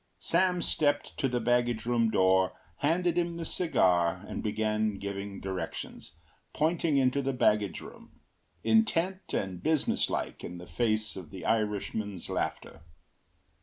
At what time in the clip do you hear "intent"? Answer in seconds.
8.63-9.31